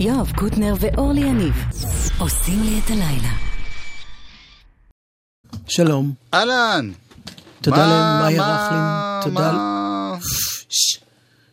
[0.00, 1.54] יואב קוטנר ואורלי יניב
[2.18, 3.32] עושים לי את הלילה.
[5.68, 6.12] שלום.
[6.34, 6.90] אהלן.
[7.60, 8.66] תודה למאיה
[9.22, 9.34] רכלין.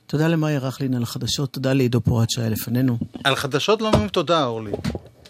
[0.07, 2.97] תודה למאיה רכלין על החדשות, תודה לעידו פורט שהיה לפנינו.
[3.23, 4.71] על חדשות לא אומרים תודה, אורלי.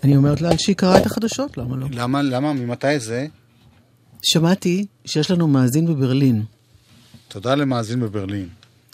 [0.04, 1.88] אני אומרת לה שהיא קראה את החדשות, למה לא?
[1.92, 3.28] למה, למה, ממתי זה?
[4.24, 6.44] שמעתי שיש לנו מאזין בברלין,
[7.28, 8.50] תודה למאזין בברלין.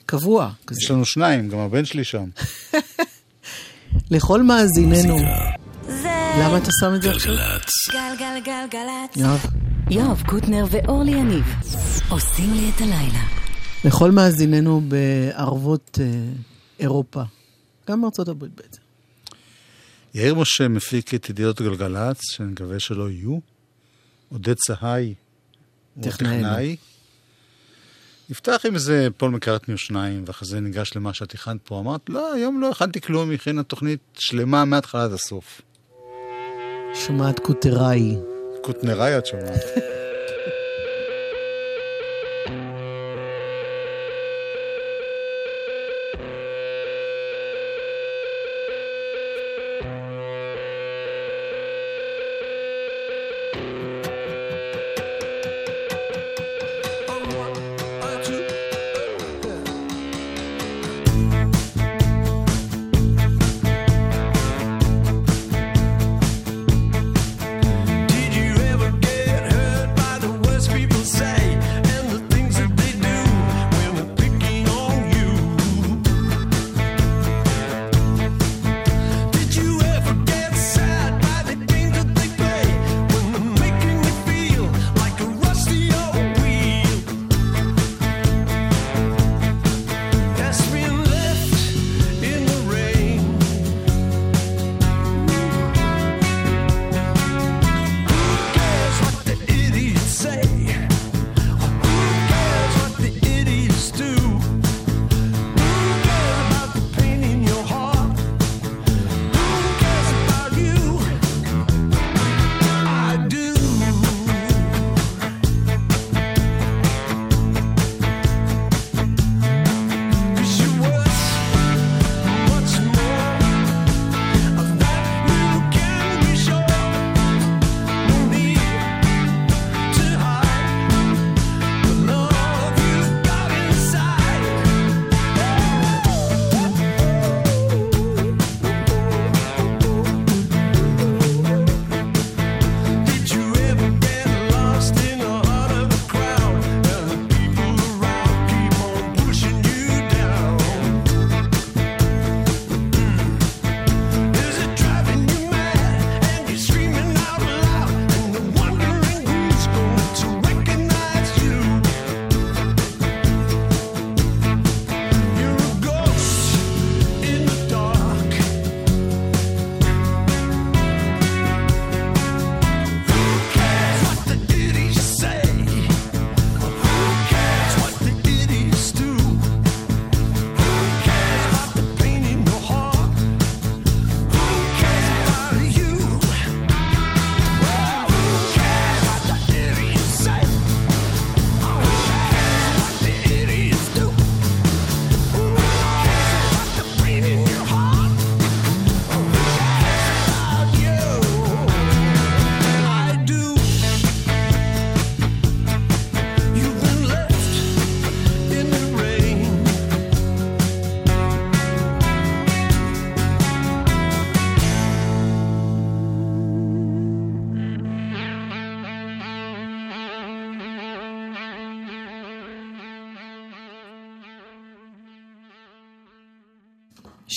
[0.06, 0.80] קבוע כזה.
[0.84, 2.30] יש לנו שניים, גם הבן שלי שם.
[4.12, 5.18] לכל מאזיננו.
[6.40, 7.34] למה אתה שם את זה עכשיו?
[7.92, 9.18] גלגלגלגלצ.
[9.18, 9.46] יואב.
[9.90, 11.46] יואב קוטנר ואורלי יניב
[12.10, 13.24] עושים לי את הלילה.
[13.86, 16.06] לכל מאזיננו בערבות אה,
[16.80, 17.22] אירופה.
[17.90, 18.82] גם בארצות הברית בעצם.
[20.14, 23.38] יאיר משה מפיק את ידיעות גלגלצ, שאני מקווה שלא יהיו.
[24.30, 25.14] עודד צהי
[25.96, 26.76] הוא טכנאי.
[28.30, 31.80] נפתח עם איזה פול מקארטני או שניים, ואחרי זה ניגש למה שאת הכנת פה.
[31.80, 35.62] אמרת, לא, היום לא הכנתי כלום, היא הכינה תוכנית שלמה מההתחלה עד הסוף.
[36.94, 38.18] שומעת קוטראי.
[38.62, 39.64] קוטנראי את שומעת.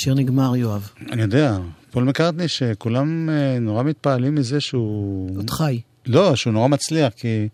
[0.03, 0.91] שיר נגמר, יואב.
[1.13, 1.59] אני יודע,
[1.91, 5.37] פול מקארטני שכולם אה, נורא מתפעלים מזה שהוא...
[5.37, 5.81] עוד חי.
[6.07, 7.49] לא, שהוא נורא מצליח, כי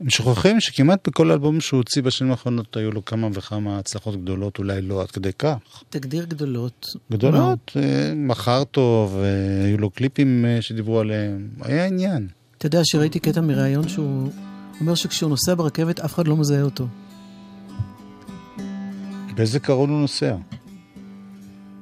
[0.00, 4.58] הם שוכחים שכמעט בכל אלבום שהוא הוציא בשנים האחרונות היו לו כמה וכמה הצלחות גדולות,
[4.58, 5.82] אולי לא עד כדי כך.
[5.90, 6.86] תגדיר גדולות.
[7.12, 12.28] גדולות, אה, מכר טוב, אה, היו לו קליפים שדיברו עליהם, היה עניין.
[12.58, 14.30] אתה יודע שראיתי קטע מראיון שהוא
[14.80, 16.86] אומר שכשהוא נוסע ברכבת אף אחד לא מזהה אותו.
[19.36, 20.34] באיזה קרון הוא נוסע?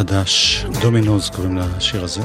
[0.00, 2.20] החדש, דומינוז קוראים לשיר הזה.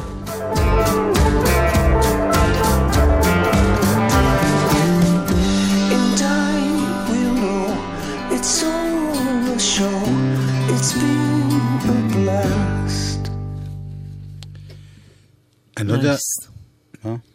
[15.78, 16.16] אני לא יודע,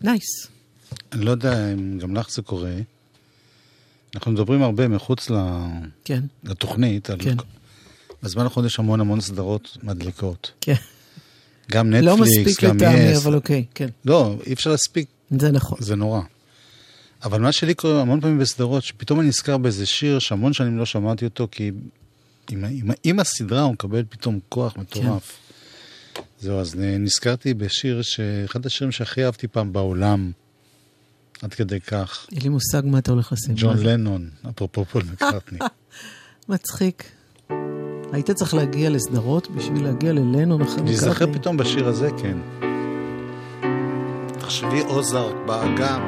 [0.00, 0.46] נייס.
[1.12, 2.74] אני לא יודע אם גם לך זה קורה.
[4.14, 5.34] אנחנו מדברים הרבה מחוץ ל-
[6.04, 7.10] כן, לתוכנית.
[7.10, 7.36] על- כן.
[8.26, 10.52] בזמן האחרון יש המון המון סדרות מדליקות.
[10.60, 10.74] כן.
[11.70, 13.16] גם לא נטפליקס, מספיק גם לטעמי.
[13.16, 13.88] אבל אוקיי, כן.
[14.04, 15.78] לא, אי אפשר להספיק, זה נכון.
[15.80, 16.20] זה נורא.
[17.24, 20.86] אבל מה שלי קורה המון פעמים בסדרות, שפתאום אני נזכר באיזה שיר שהמון שנים לא
[20.86, 21.70] שמעתי אותו, כי
[22.50, 25.38] עם, עם, עם הסדרה הוא מקבל פתאום כוח מטורף.
[26.40, 30.32] זהו, אז נזכרתי בשיר, שאחד השירים שהכי אהבתי פעם בעולם,
[31.42, 33.54] עד כדי כך, אין לי מושג מה אתה הולך לשים.
[33.56, 33.78] ג'ון?
[33.78, 35.58] לנון, אפרופו פול מקארטני.
[36.48, 37.15] מצחיק.
[38.12, 41.38] היית צריך להגיע לסדרות בשביל להגיע ללנון אחרי להיזכר מקארטני?
[41.38, 42.38] פתאום בשיר הזה, כן.
[44.38, 46.00] תחשבי אוזארק באגם,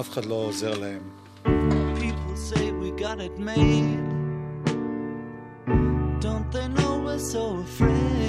[0.00, 1.00] אף אחד לא עוזר להם.
[6.20, 8.24] Don't they know we're so afraid?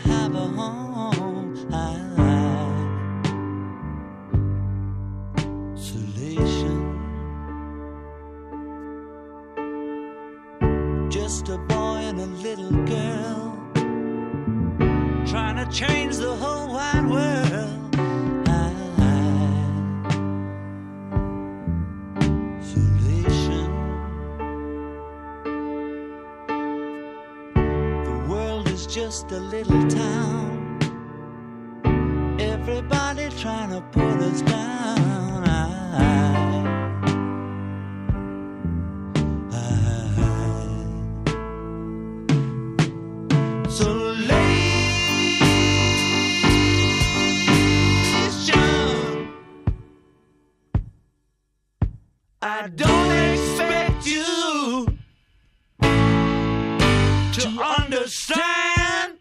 [57.96, 59.20] understand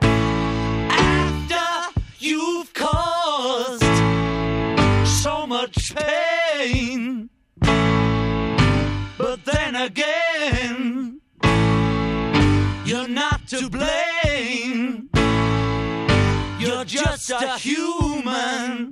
[0.00, 3.82] after you've caused
[5.06, 7.28] so much pain.
[9.18, 11.20] But then again,
[12.86, 15.10] you're not to blame.
[16.58, 18.90] You're just a human,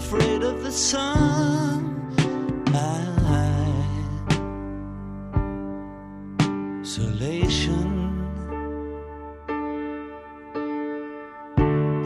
[0.00, 1.78] afraid of the sun.
[6.80, 7.90] Isolation.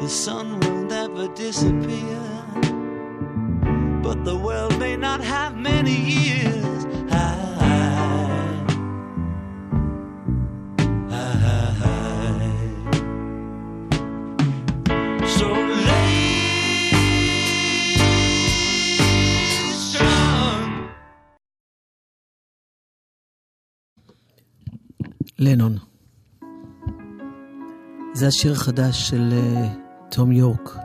[0.03, 2.23] The sun will never disappear,
[4.03, 6.24] but the world may not have many years.
[25.45, 25.77] לנון.
[28.15, 29.69] זה השיר החדש של אה,
[30.11, 30.77] תום יורק.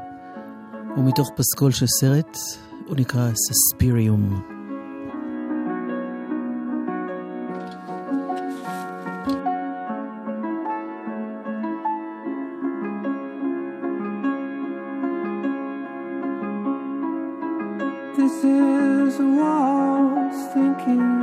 [0.96, 2.38] הוא מתוך פסקול של סרט,
[2.88, 4.42] הוא נקרא סספיריום.
[18.18, 21.19] This is a waltz thinking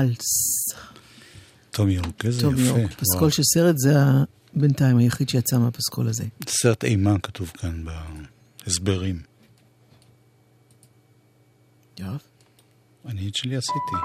[0.00, 0.74] ואלס.
[1.70, 2.78] טומי יורק, איזה טומי יפה.
[2.78, 3.30] יורק, פסקול וואו.
[3.30, 3.94] של סרט, זה
[4.54, 6.24] בינתיים היחיד שיצא מהפסקול הזה.
[6.48, 7.84] סרט אימה כתוב כאן
[8.64, 9.22] בהסברים.
[11.98, 12.18] יואב?
[13.06, 13.96] אני את שלי עשיתי.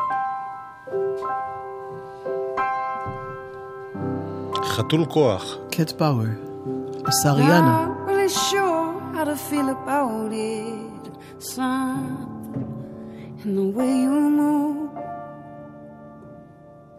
[4.65, 5.55] חתול כוח.
[5.71, 6.25] קט פאוור.
[7.05, 7.87] עשה יאנה.
[11.55, 12.63] Something
[13.43, 14.84] in the way you move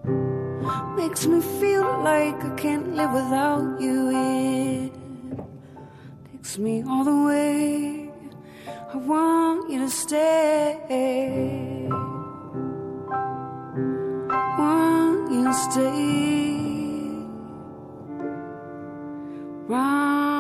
[0.07, 4.11] Makes me feel like I can't live without you.
[4.11, 4.93] It
[6.33, 8.11] takes me all the way.
[8.69, 10.79] I want you to stay.
[14.59, 16.57] Want you to stay.
[19.69, 20.36] Right.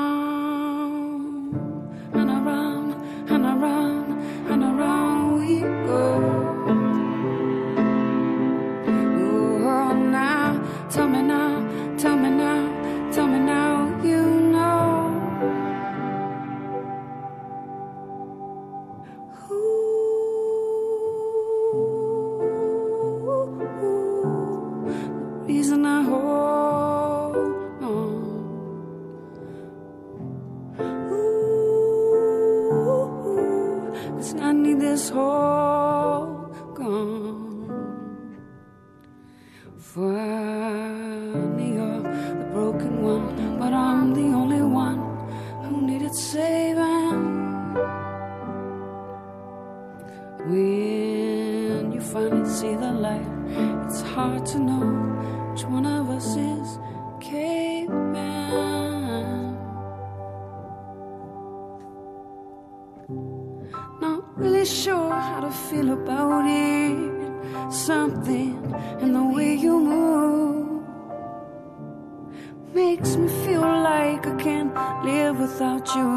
[75.46, 76.11] without you.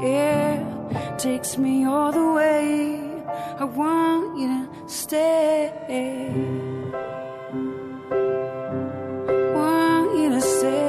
[0.00, 3.00] it takes me all the way.
[3.58, 5.72] I want you to stay.
[9.56, 10.84] Want you to stay.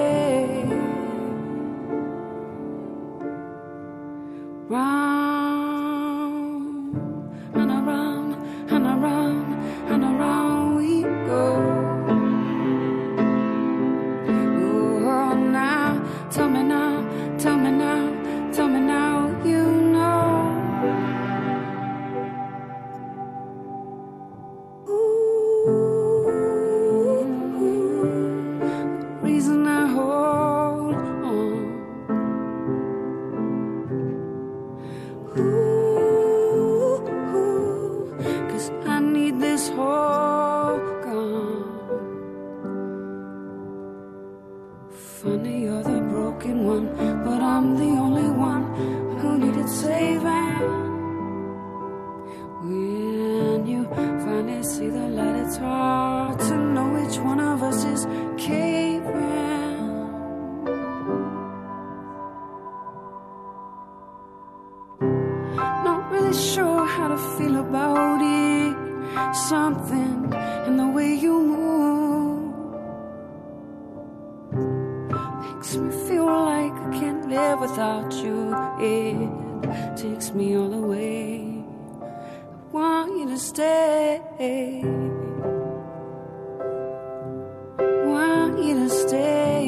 [88.58, 89.66] You to stay.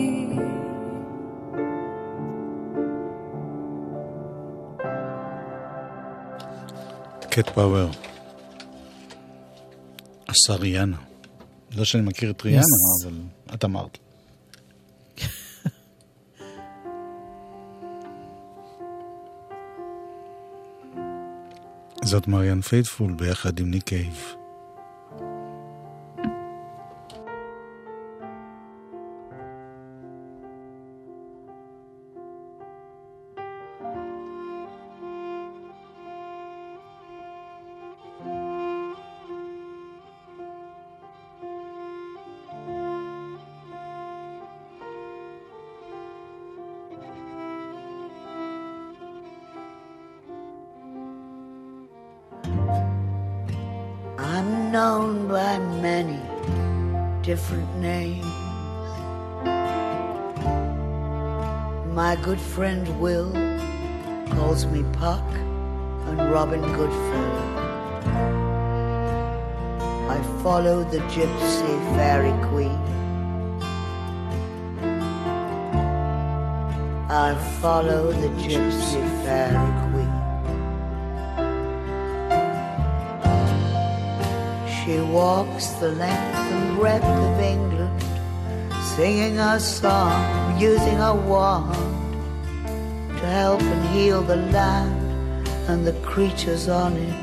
[7.29, 7.89] קט פאוור.
[10.27, 10.97] עשה ריאנה.
[11.75, 13.07] לא שאני מכיר את ריאנה, Yes.
[13.07, 13.13] אבל
[13.53, 13.97] את אמרת.
[22.03, 24.36] זאת מריאן פייטפול ביחד עם ניק קייב.
[96.47, 97.13] The creatures on it.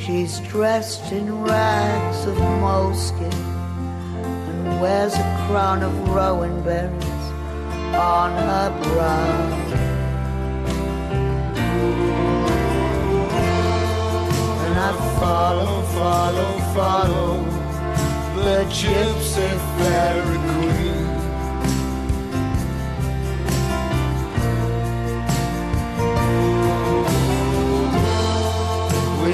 [0.00, 7.04] She's dressed in rags of moleskin and wears a crown of rowan berries
[7.94, 9.52] on her brow.
[14.64, 17.44] And I follow, follow, follow
[18.36, 20.95] the gypsy fairy queen.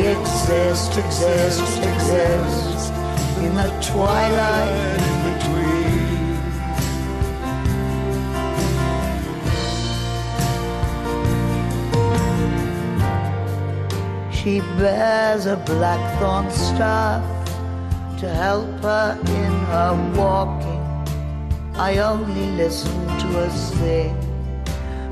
[0.06, 2.92] Exist, exist, exist
[3.38, 5.62] in the twilight in between.
[14.32, 17.22] She bears a blackthorn staff
[18.18, 20.82] to help her in her walking.
[21.76, 24.16] I only listen to her sing,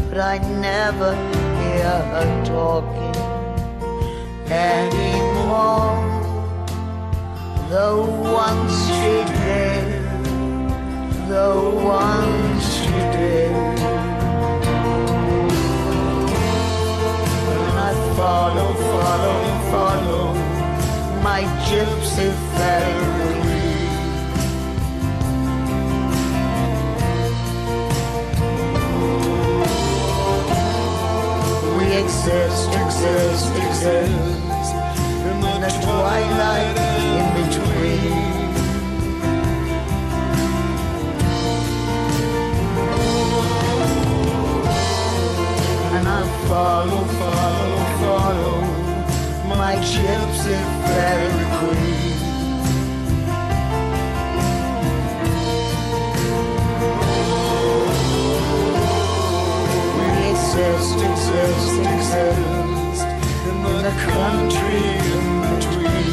[0.09, 3.30] but I never hear her talking
[4.51, 6.11] anymore.
[7.69, 10.03] Though once she did,
[11.29, 13.53] the ones she did.
[17.53, 19.39] And I follow, follow,
[19.71, 20.35] follow
[21.23, 23.50] my gypsy fairy.
[32.05, 34.41] Exist, exist, exist
[35.31, 36.77] in the twilight
[37.17, 38.41] in between.
[45.97, 48.61] And I follow, follow, follow
[49.49, 52.19] my gypsy fairy queen.
[59.97, 63.05] We exist, exist, exist
[63.49, 66.09] in the country in between.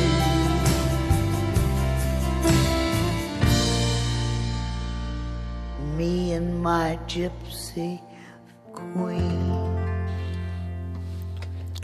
[5.97, 7.91] Me and my gypsy
[8.73, 9.53] queen.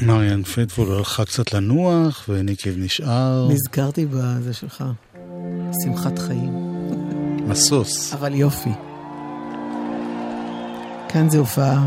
[0.02, 3.48] מריאן פייטפול הלכה קצת לנוח, וניק קייב נשאר.
[3.52, 4.84] נזכרתי בזה שלך.
[5.84, 6.54] שמחת חיים.
[7.48, 8.13] משוש.
[8.13, 8.69] אבל יופי.
[11.10, 11.86] כאן זה הופעה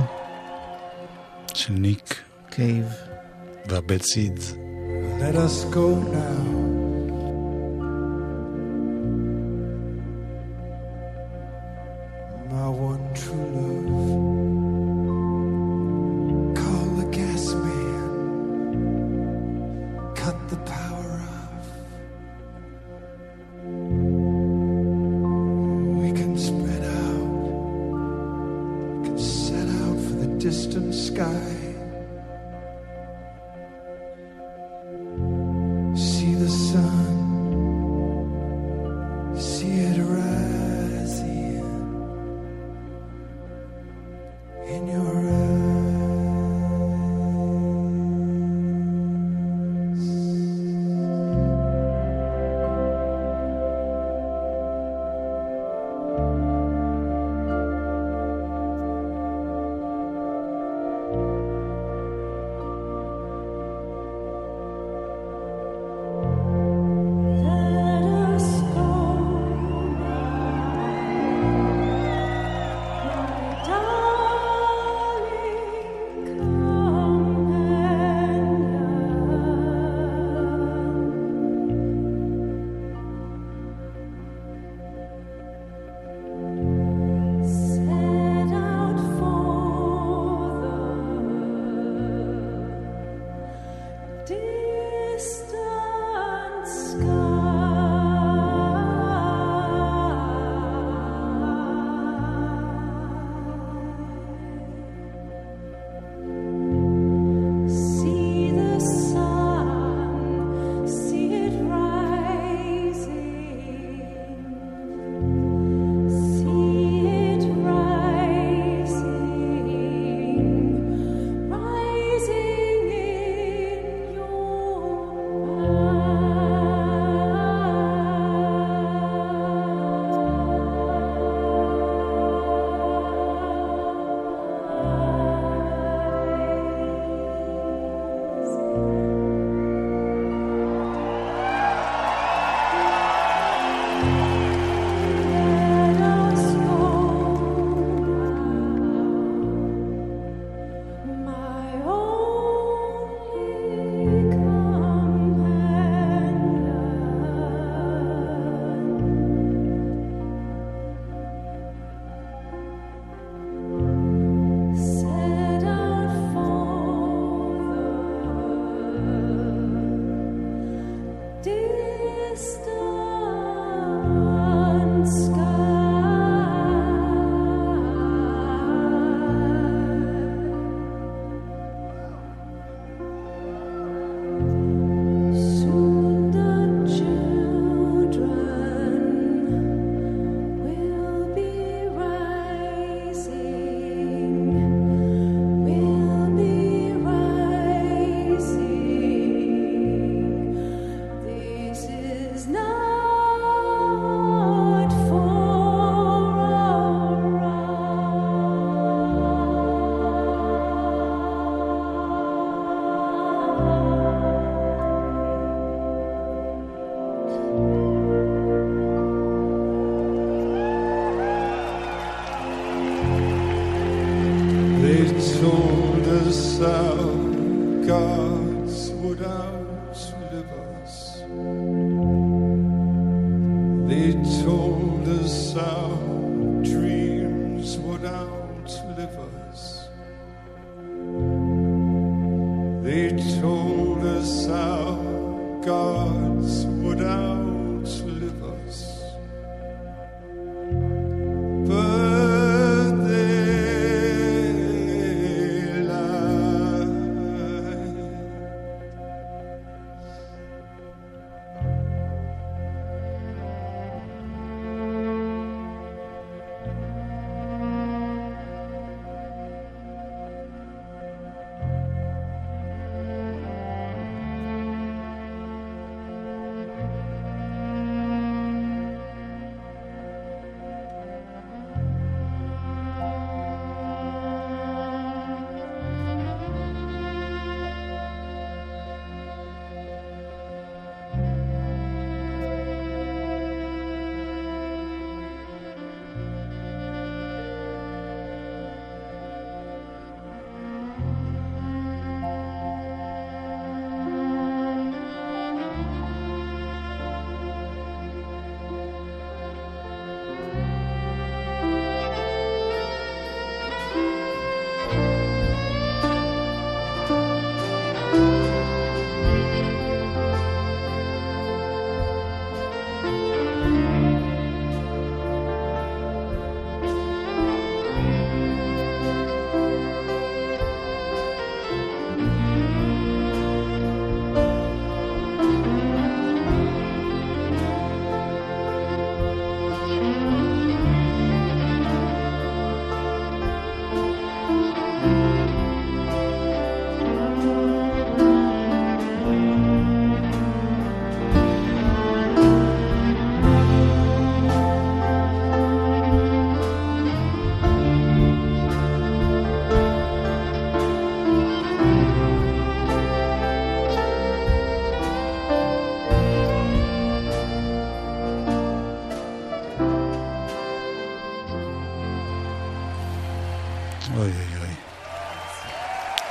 [1.57, 2.15] של ניק
[2.51, 2.87] קייב.
[3.69, 4.55] והבד סידס.
[5.21, 6.46] Let us go now.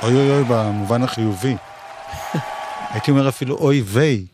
[0.06, 1.56] אוי אוי אוי במובן החיובי.
[2.90, 4.26] הייתי אומר אפילו אוי ויי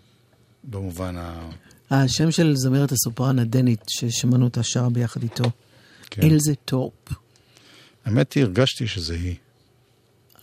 [0.65, 1.51] במובן ה...
[1.91, 5.45] השם של זמרת הסופרן הדנית ששמענו אותה שרה ביחד איתו,
[6.11, 6.23] כן.
[6.23, 6.93] אלזה טורפ.
[8.05, 9.35] האמת היא, הרגשתי שזה היא.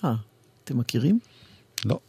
[0.04, 0.14] אה,
[0.64, 1.20] אתם מכירים?
[1.86, 2.00] לא.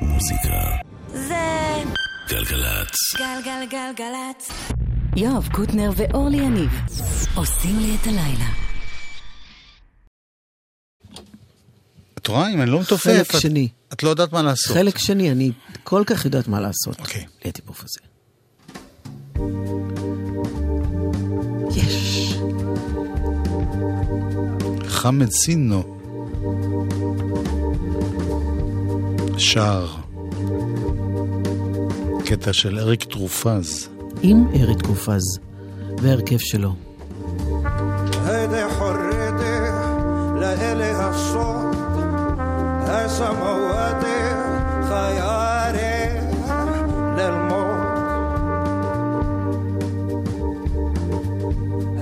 [0.00, 0.76] מוזיקה.
[1.08, 1.82] זה
[2.28, 2.96] גלגלצ.
[3.16, 4.50] גלגלגלגלצ.
[5.16, 6.70] יואב קוטנר ואורלי יניב
[7.34, 8.65] עושים לי את הלילה.
[12.26, 12.48] את רואה?
[12.48, 13.68] אם אני לא מתופף, חלק את, שני.
[13.92, 14.76] את לא יודעת מה לעשות.
[14.76, 15.52] חלק שני, אני
[15.84, 17.00] כל כך יודעת מה לעשות.
[17.00, 17.22] אוקיי.
[17.22, 17.44] Okay.
[17.44, 18.00] לי הטיפוף הזה.
[21.76, 22.34] יש.
[24.88, 25.98] חמד סינו.
[29.38, 29.96] שער.
[32.24, 33.88] קטע של אריק טרופז.
[34.22, 35.38] עם אריק טרופז,
[36.02, 36.74] והרכב שלו.
[40.40, 41.65] לאלה הסוף
[43.16, 44.20] سماواتي
[44.88, 46.20] خياري
[47.16, 47.96] للموت.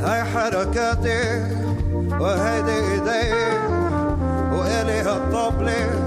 [0.04, 1.22] هاي حركاتي
[2.20, 3.32] وهيدي ايدي
[4.52, 6.03] وإلي هالطبلة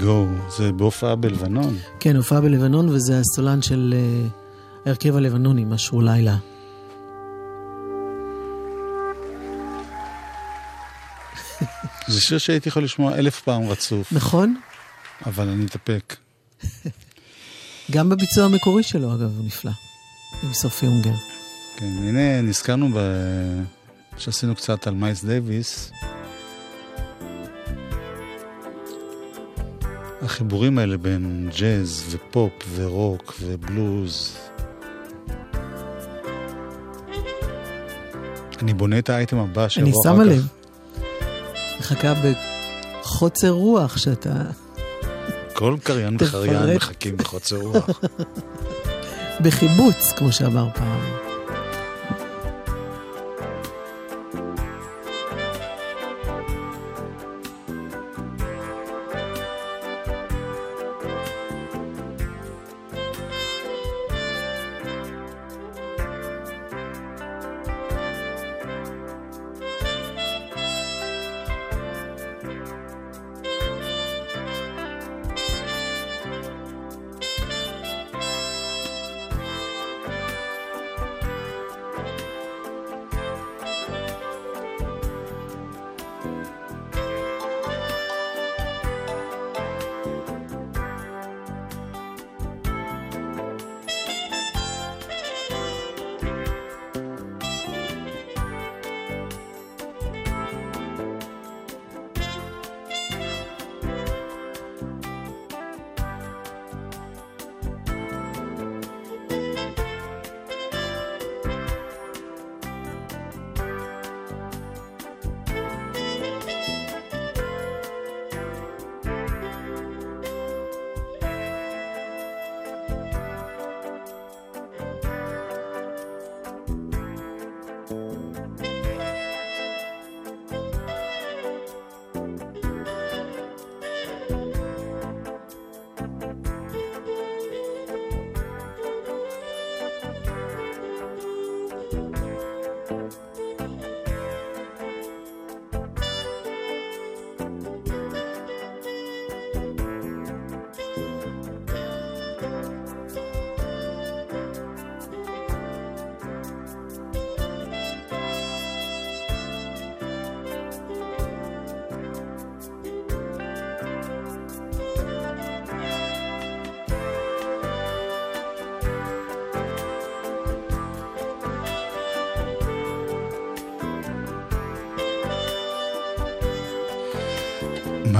[0.00, 1.76] go, זה בהופעה בלבנון.
[2.00, 4.28] כן, הופעה בלבנון, וזה הסולן של אה,
[4.86, 6.36] ההרכב הלבנוני, משהו לילה.
[12.08, 14.56] זה שיר שהייתי יכול לשמוע אלף פעם רצוף, נכון?
[15.26, 16.16] אבל אני אתאפק.
[17.92, 19.72] גם בביצוע המקורי שלו, אגב, הוא נפלא.
[20.42, 21.14] עם סופי אונגר.
[21.76, 22.98] כן, הנה, נזכרנו ב...
[24.18, 25.92] שעשינו קצת על מייס דייוויס.
[30.40, 34.36] החיבורים האלה בין ג'אז ופופ ורוק ובלוז.
[38.62, 40.30] אני בונה את האייטם הבא שיבוא אני אחר שמה כך.
[40.30, 40.46] לב.
[41.80, 42.12] מחכה
[43.02, 44.42] בחוצר רוח שאתה...
[45.52, 46.16] כל קריין.
[46.20, 48.00] וחריין מחכים בחוצר רוח.
[49.40, 51.19] בחיבוץ, כמו שאמר פעם.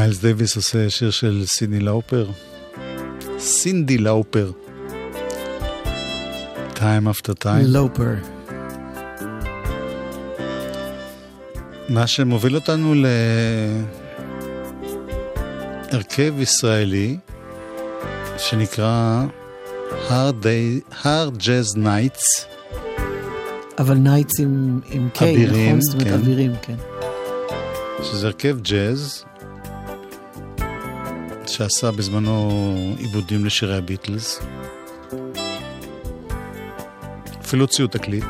[0.01, 2.27] מיילס דייוויס עושה שיר של סינדי לאופר.
[3.39, 4.51] סינדי לאופר.
[6.75, 7.63] time after time.
[7.65, 8.15] לופר.
[11.89, 12.95] מה שמוביל אותנו
[15.93, 17.17] להרכב ישראלי
[18.39, 19.25] שנקרא
[20.09, 22.47] Hard, Day, Hard Jazz Nights,
[23.79, 25.81] אבל Knights עם, עם K, אבירים, נכון?
[25.81, 26.15] זאת אומרת, כן.
[26.15, 26.77] אבירים, כן.
[28.03, 29.25] שזה הרכב ג'אז
[31.61, 32.49] שעשה בזמנו
[32.99, 34.41] עיבודים לשירי הביטלס.
[37.41, 38.25] אפילו הוציאו תקליט,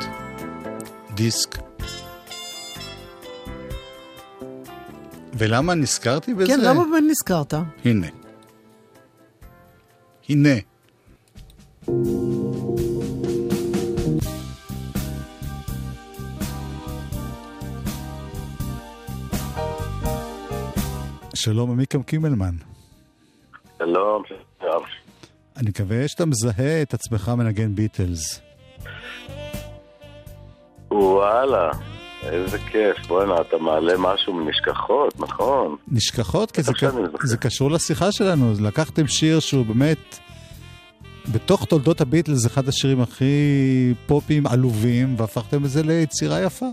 [1.14, 1.58] דיסק.
[5.34, 6.46] ולמה נזכרתי בזה?
[6.46, 7.54] כן, למה באמת נזכרת?
[7.84, 8.06] הנה.
[10.28, 10.54] הנה.
[21.34, 22.54] שלום, עמיקם קימלמן.
[25.60, 28.40] אני מקווה שאתה מזהה את עצמך מנגן ביטלס.
[30.90, 31.70] וואלה,
[32.22, 33.06] איזה כיף.
[33.08, 35.76] בואנה, אתה מעלה משהו מנשכחות, נכון?
[35.88, 36.90] נשכחות, כי זה, זוכר.
[37.22, 38.52] זה קשור לשיחה שלנו.
[38.60, 40.18] לקחתם שיר שהוא באמת,
[41.32, 43.34] בתוך תולדות הביטלס, אחד השירים הכי
[44.06, 46.66] פופיים, עלובים, והפכתם את זה ליצירה יפה.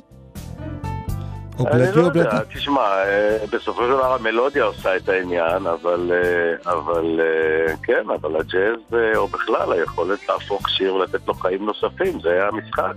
[1.59, 2.01] או אני לא.
[2.01, 8.03] יודע, תשמע, אה, בסופו של דבר המלודיה עושה את העניין, אבל, אה, אבל אה, כן,
[8.21, 12.95] אבל הג'אז, או בכלל, היכולת להפוך שיר ולתת לו חיים נוספים, זה היה המשחק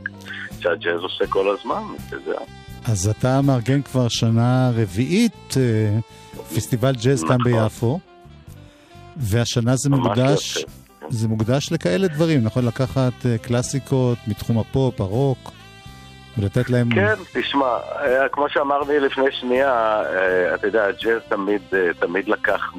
[0.61, 1.83] שהג'אז עושה כל הזמן,
[2.13, 2.41] יודע.
[2.85, 5.55] אז אתה מארגן כבר שנה רביעית
[6.57, 7.53] פסטיבל ג'אז כאן נכון.
[7.53, 8.01] ביפו,
[9.17, 10.71] והשנה זה מוקדש, יפה.
[11.11, 12.65] זה מוקדש לכאלה דברים, נכון?
[12.65, 15.53] לקחת קלאסיקות מתחום הפופ, הרוק,
[16.39, 16.95] ולתת להם...
[16.95, 22.73] כן, תשמע, אה, כמו שאמרתי לפני שנייה, אה, אתה יודע, הג'אז תמיד, אה, תמיד לקח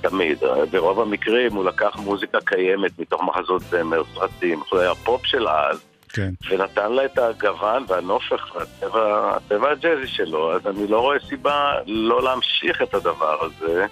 [0.00, 0.38] תמיד.
[0.70, 5.80] ברוב המקרים הוא לקח מוזיקה קיימת מתוך מחזות זמר, סרטים, זה היה פופ של אז,
[6.08, 6.30] כן.
[6.50, 12.22] ונתן לה את הגוון והנופך והצבע הצבע הג'אזי שלו, אז אני לא רואה סיבה לא
[12.22, 13.86] להמשיך את הדבר הזה,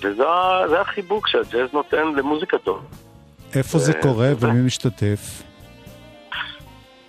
[0.00, 2.84] וזה החיבוק שהג'אז נותן למוזיקה טוב.
[3.54, 5.42] איפה זה קורה ומי משתתף?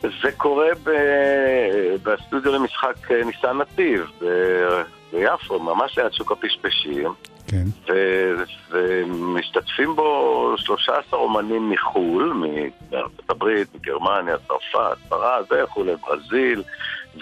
[0.04, 4.82] זה קורה ב- בסטודיו למשחק אה, ניסן נתיב ב-
[5.12, 7.14] ביפו, ממש ליד שוק הפשפשים.
[7.48, 7.64] כן.
[7.90, 12.34] ו- ומשתתפים בו 13 אומנים מחו"ל,
[12.92, 16.64] מארצות הברית, מגרמניה, צרפת, ספרד וכולי, ברזיל,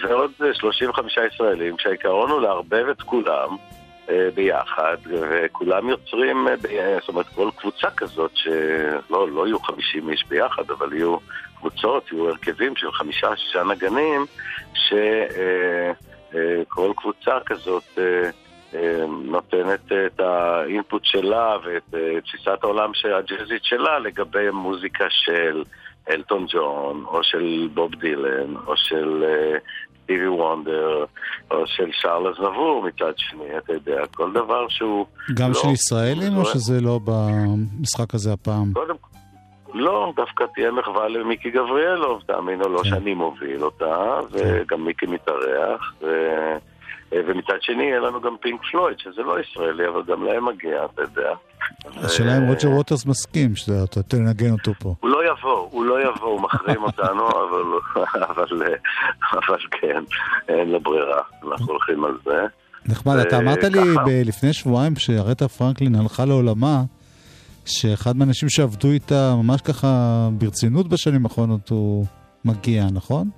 [0.02, 3.56] ועוד אה, 35 ישראלים, שהעיקרון הוא לערבב את כולם
[4.10, 10.08] אה, ביחד, וכולם יוצרים, אה, ב- זאת אומרת, כל קבוצה כזאת, שלא לא יהיו 50
[10.10, 11.16] איש ביחד, אבל יהיו
[11.66, 14.26] קבוצות, יהיו הרכבים של חמישה-שישה נגנים,
[14.74, 15.92] שכל
[16.96, 18.30] קבוצה כזאת אה,
[18.74, 25.62] אה, נותנת את האינפוט שלה ואת אה, תפיסת העולם של- הג'אזית שלה לגבי מוזיקה של
[26.10, 29.58] אלטון ג'ון, או של בוב דילן, או של אה,
[30.04, 31.04] סטיבי וונדר,
[31.50, 35.06] או של שרל אזנבור מצד שני, אתה יודע, כל דבר שהוא...
[35.34, 38.72] גם לא- של ישראלים או לא- שזה לא במשחק הזה הפעם?
[38.72, 38.94] קודם
[39.74, 42.72] לא, דווקא תהיה מחווה למיקי גבריאלוב, תאמין או כן.
[42.72, 46.06] לא שאני מוביל אותה, וגם מיקי מתארח, ו...
[47.14, 51.02] ומצד שני יהיה לנו גם פינק פלויד, שזה לא ישראלי, אבל גם להם מגיע, אתה
[51.02, 51.32] יודע.
[51.96, 54.94] השאלה אם רוג'ר ווטרס מסכים שאתה תנגן אותו פה.
[55.00, 57.62] הוא לא יבוא, הוא לא יבוא, הוא מחרים אותנו, אבל,
[57.96, 58.24] אבל,
[59.32, 60.02] אבל כן,
[60.48, 61.20] אין לו ברירה,
[61.52, 62.42] אנחנו הולכים על זה.
[62.86, 63.80] נחמד, אתה אמרת לי
[64.24, 66.82] לפני שבועיים כשארטה פרנקלין הלכה לעולמה,
[67.64, 72.06] שאחד מהאנשים שעבדו איתה ממש ככה ברצינות בשנים האחרונות הוא
[72.44, 73.30] מגיע, נכון?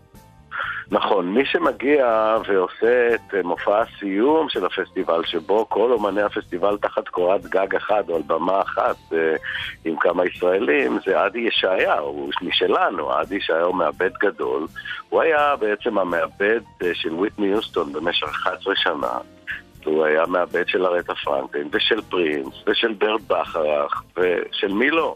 [0.90, 7.08] נכון, מי שמגיע ועושה את אה, מופע הסיום של הפסטיבל, שבו כל אומני הפסטיבל תחת
[7.08, 9.34] קורת גג אחת או על במה אחת אה,
[9.84, 14.66] עם כמה ישראלים, זה עדי ישעיהו, הוא משלנו, עדי ישעיהו מעבד גדול.
[15.08, 19.18] הוא היה בעצם המעבד אה, של ויטני יוסטון במשך 11 שנה.
[19.84, 25.14] הוא היה מעבד של ארטה פרנקלין, ושל פרינס, ושל ברד בכרך, ושל מי לא.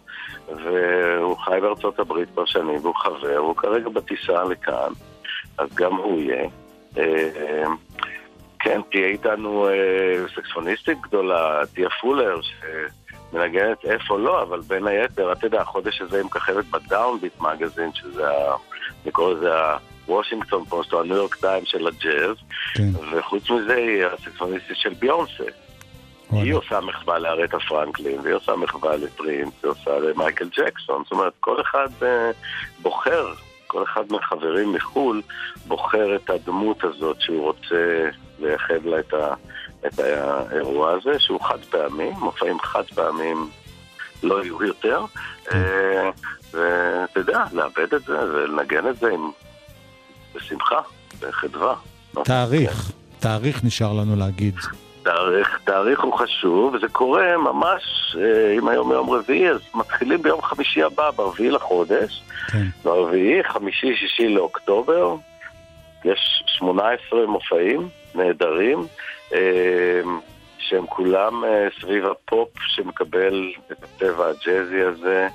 [0.65, 4.93] והוא חי בארצות הברית כבר שנים, והוא חבר, הוא כרגע בטיסה לכאן.
[5.59, 6.49] אז גם הוא יהיה.
[6.99, 7.65] אה,
[8.59, 9.75] כן, תהיה איתנו אה,
[10.35, 12.41] סקספוניסטית גדולה, תהיה פולר,
[13.33, 18.29] שמנגנת איפה לא, אבל בין היתר, אתה יודע, החודש הזה היא מככבת בדאונביט מגזין, שזה,
[18.31, 18.57] ה-
[19.05, 19.51] אני קורא לזה
[20.09, 22.37] הוושינגטון פוסט או הניו יורק טיים של הג'אז,
[22.75, 22.91] כן.
[23.11, 25.45] וחוץ מזה היא הסקספוניסטית של ביונסה.
[26.31, 31.03] היא עושה מחווה לארטה פרנקלין, והיא עושה מחווה לפרינס, היא עושה למייקל ג'קסון.
[31.03, 32.31] זאת אומרת, כל אחד אה,
[32.83, 33.33] בוחר,
[33.67, 35.23] כל אחד מהחברים מחו"ל
[35.67, 39.35] בוחר את הדמות הזאת שהוא רוצה לייחד לה את, ה,
[39.87, 43.51] את האירוע הזה, שהוא חד פעמי, מופעים חד פעמים
[44.23, 45.05] לא יהיו יותר.
[45.53, 46.11] אה,
[46.53, 49.31] ואתה יודע, לאבד את זה ולנגן את זה עם...
[50.35, 50.81] בשמחה,
[51.21, 51.75] בחדווה.
[52.25, 54.55] תאריך, תאריך נשאר לנו להגיד.
[55.03, 57.83] תאריך, תאריך הוא חשוב, וזה קורה ממש,
[58.21, 62.23] אה, אם היום יום רביעי, אז מתחילים ביום חמישי הבא, ברביעי לחודש.
[62.53, 62.67] כן.
[62.85, 65.15] ברביעי, חמישי, שישי לאוקטובר.
[66.05, 68.87] יש 18 מופעים נהדרים,
[69.33, 70.01] אה,
[70.59, 75.29] שהם כולם אה, סביב הפופ שמקבל את הטבע הג'אזי הזה,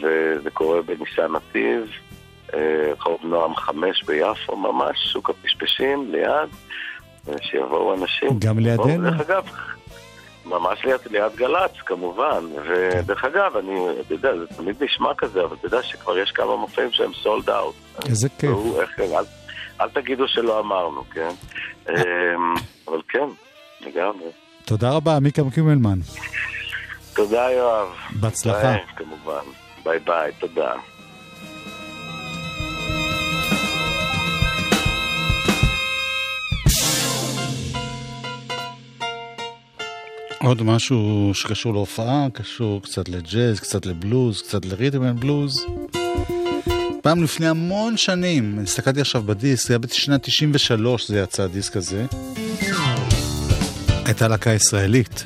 [0.00, 1.90] וזה קורה בניסן נתיב,
[2.52, 6.48] רחוב נועם חמש ביפו, ממש, שוק הפשפשים ליד.
[7.42, 8.28] שיבואו אנשים.
[8.38, 9.10] גם לידינו?
[9.10, 9.44] דרך אגב,
[10.46, 12.44] ממש ליד, ליד גל"צ, כמובן.
[12.68, 16.56] ודרך אגב, אני, אתה יודע, זה תמיד נשמע כזה, אבל אתה יודע שכבר יש כמה
[16.56, 17.74] מופעים שהם סולד אאוט.
[18.08, 18.50] איזה כיף.
[18.98, 19.24] אל,
[19.80, 21.30] אל תגידו שלא אמרנו, כן?
[21.88, 21.94] אמ,
[22.88, 23.28] אבל כן,
[23.80, 24.30] לגמרי.
[24.64, 25.98] תודה רבה, מיקה קימלמן.
[27.14, 27.88] תודה, יואב.
[28.20, 28.74] בהצלחה.
[28.96, 29.42] כמובן.
[29.84, 30.72] ביי ביי, תודה.
[40.46, 45.66] עוד משהו שקשור להופעה, קשור קצת לג'אז, קצת לבלוז, קצת לריתם אנד בלוז.
[47.02, 52.06] פעם לפני המון שנים, הסתכלתי עכשיו בדיסק, זה היה בשנת 93 זה יצא הדיסק הזה.
[54.04, 55.24] הייתה להקה ישראלית,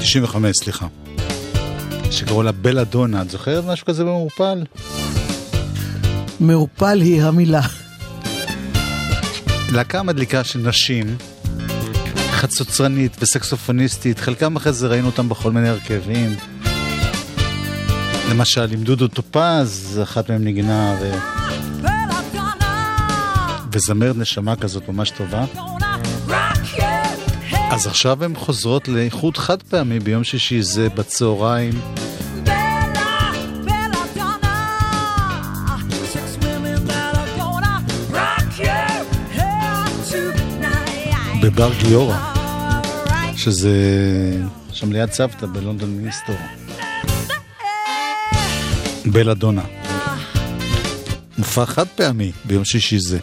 [0.00, 0.86] 95 סליחה,
[2.10, 4.64] שקראו לה בלה דונה, את זוכרת משהו כזה במעורפל?
[6.40, 7.62] מעורפל היא המילה.
[9.72, 11.16] להקה מדליקה של נשים,
[12.46, 16.36] חצוצרנית וסקסופוניסטית, חלקם אחרי זה ראינו אותם בכל מיני הרכבים.
[18.30, 21.12] למשל, עם דודו טופז, אחת מהם נגנה ו...
[23.72, 25.44] וזמרת נשמה כזאת ממש טובה.
[27.70, 31.72] אז עכשיו הן חוזרות לאיחוד חד פעמי ביום שישי זה בצהריים.
[41.42, 42.35] בבר גיורא.
[43.46, 43.72] שזה
[44.72, 46.36] שם ליד סבתא בלונדון מיניסטור.
[49.06, 49.64] בלאדונה.
[51.38, 53.18] מופע חד פעמי ביום שישי זה.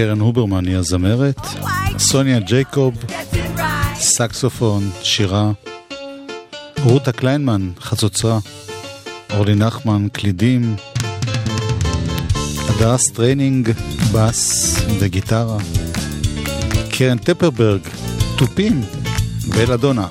[0.00, 1.40] קרן הוברמן היא הזמרת,
[1.98, 2.94] סוניה ג'ייקוב,
[3.94, 5.52] סקסופון, שירה,
[6.84, 8.38] רותה קליינמן, חצוצרה,
[9.32, 10.76] אורלי נחמן, קלידים,
[12.68, 13.70] הדס טריינינג,
[14.12, 15.58] בס וגיטרה,
[16.90, 17.80] קרן טפרברג,
[18.38, 18.80] תופים,
[19.48, 20.06] בלאדונה.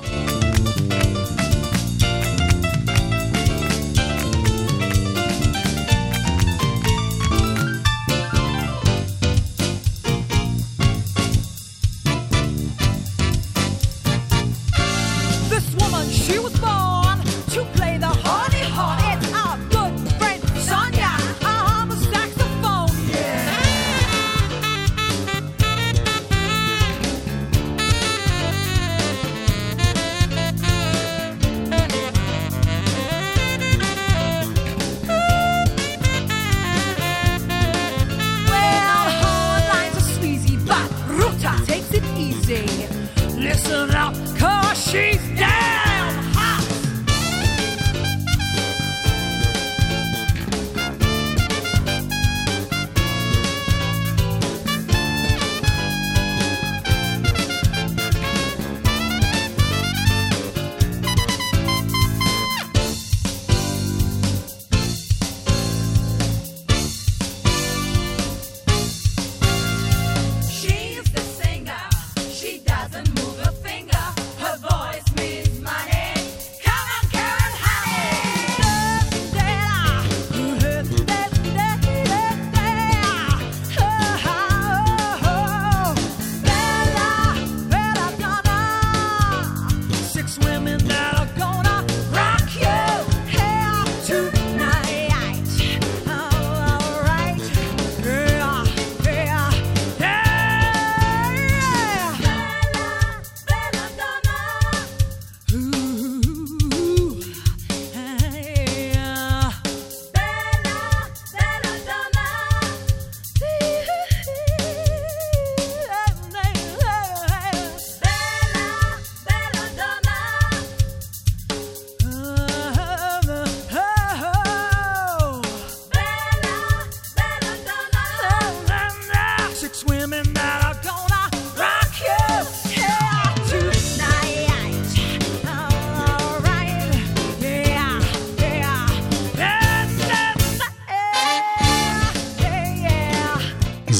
[42.50, 45.49] Listen up, cause she's down.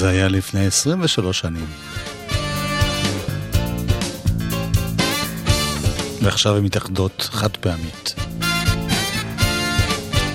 [0.00, 1.66] זה היה לפני 23 שנים.
[6.22, 8.14] ועכשיו הן מתאחדות חד פעמית.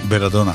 [0.10, 0.54] בלדונה.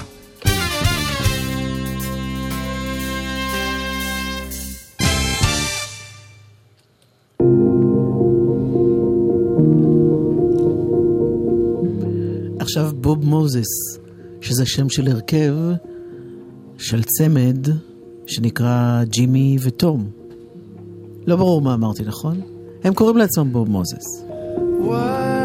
[12.60, 13.98] עכשיו בוב מוזס,
[14.40, 15.54] שזה שם של הרכב
[16.78, 17.89] של צמד
[18.30, 20.10] שנקרא ג'ימי וטום.
[21.26, 22.40] לא ברור מה אמרתי, נכון?
[22.84, 24.24] הם קוראים לעצמם בוב מוזס.
[24.84, 25.39] Why?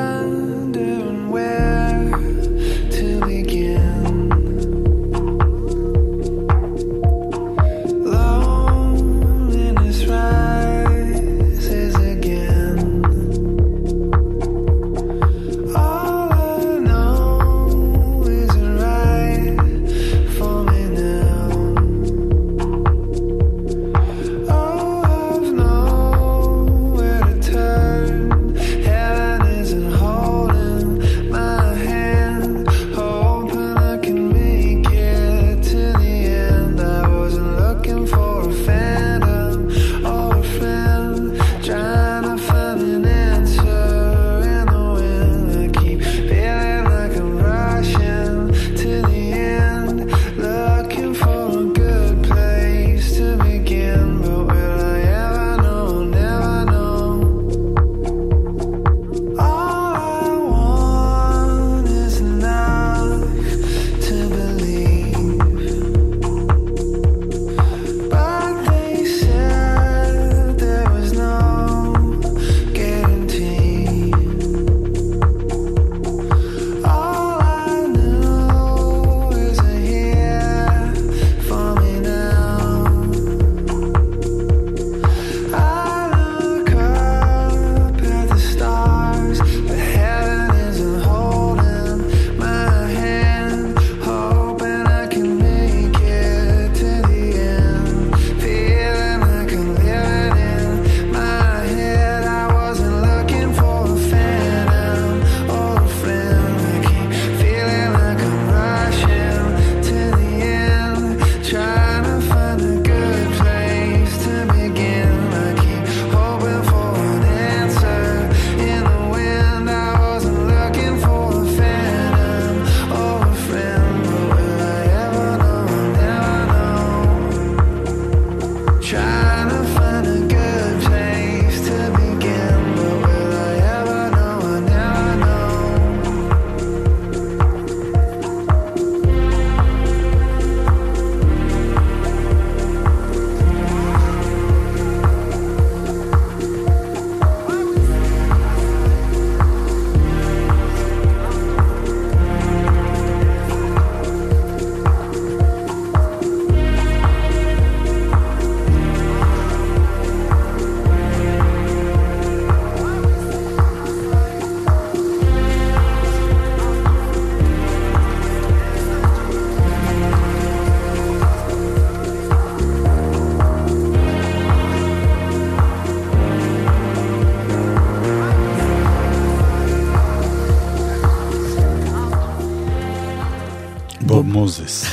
[184.45, 184.85] מוזס.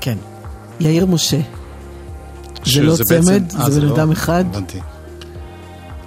[0.00, 0.18] כן.
[0.80, 1.40] יאיר משה.
[2.64, 3.94] זה לא צמד, אה, זה בן לא?
[3.94, 4.44] אדם אחד.
[4.50, 4.80] הבנתי.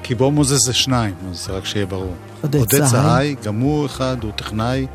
[0.04, 2.14] כי בו מוזס זה שניים, אז זה רק שיהיה ברור.
[2.42, 4.88] עודד צהי, גם הוא אחד, הוא טכנאי.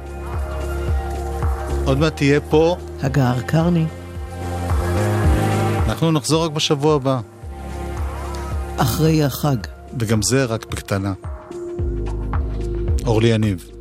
[1.84, 2.76] עוד מעט תהיה פה...
[3.02, 3.86] הגר קרני.
[5.86, 7.20] אנחנו נחזור רק בשבוע הבא.
[8.76, 9.56] אחרי החג.
[9.98, 11.12] וגם זה רק בקטנה.
[13.06, 13.77] אורלי יניב.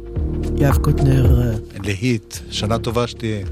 [0.58, 1.42] יהב קוטנר.
[1.42, 3.46] אה, להיט, שנה טובה שתהיה.